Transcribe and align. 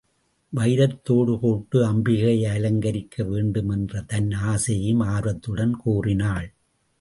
வைரத் 0.53 1.03
தோடு 1.03 1.39
போட்டு 1.39 1.83
அம்பிகையை 1.85 2.47
அலங்கரிக்க 2.47 3.23
வேண்டும் 3.23 3.69
என்ற 3.69 4.01
தன் 4.01 4.31
ஆசையையும் 4.31 4.99
ஆர்வத்துடன் 4.99 5.75
கூறினாள். 5.75 6.49